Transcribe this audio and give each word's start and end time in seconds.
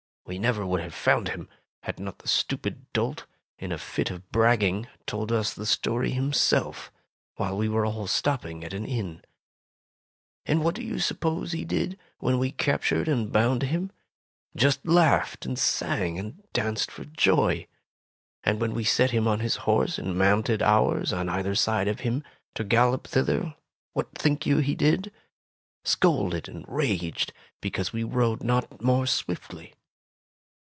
We 0.23 0.39
never 0.39 0.65
would 0.65 0.79
have 0.79 0.93
found 0.93 1.27
him, 1.29 1.49
had 1.81 1.99
not 1.99 2.19
the 2.19 2.27
stupid 2.29 2.93
dolt, 2.93 3.25
in 3.59 3.73
a 3.73 3.77
fit 3.77 4.09
of 4.09 4.31
bragging, 4.31 4.87
told 5.05 5.29
us 5.29 5.53
the 5.53 5.65
story 5.65 6.11
himself, 6.11 6.89
while 7.35 7.57
we 7.57 7.67
were 7.67 7.85
all 7.85 8.07
stopping 8.07 8.63
at 8.63 8.71
an 8.71 8.85
inn. 8.85 9.23
"And 10.45 10.63
what 10.63 10.75
do 10.75 10.83
you 10.83 10.99
suppose 10.99 11.51
he 11.51 11.65
did, 11.65 11.99
when 12.19 12.39
we 12.39 12.49
captured 12.53 13.09
and 13.09 13.29
bound 13.29 13.63
him 13.63 13.87
^ 13.87 13.91
Just 14.55 14.87
laughed 14.87 15.45
and 15.45 15.59
sang 15.59 16.17
and 16.17 16.41
danced 16.53 16.91
for 16.91 17.03
joy! 17.03 17.67
And 18.45 18.61
when 18.61 18.73
we 18.73 18.85
set 18.85 19.11
him 19.11 19.27
on 19.27 19.41
his 19.41 19.57
horse 19.67 19.97
and 19.97 20.17
mounted 20.17 20.61
ours 20.61 21.11
on 21.11 21.27
either 21.27 21.55
side 21.55 21.89
of 21.89 22.01
him, 22.01 22.23
to 22.55 22.63
gallop 22.63 23.05
thither, 23.05 23.53
what 23.91 24.17
think 24.17 24.45
you 24.45 24.59
he 24.59 24.75
did? 24.75 25.11
Scolded 25.83 26.47
and 26.47 26.63
raged 26.69 27.33
because 27.59 27.91
we 27.91 28.05
rode 28.05 28.43
not 28.43 28.81
more 28.81 29.05
swiftly. 29.07 29.73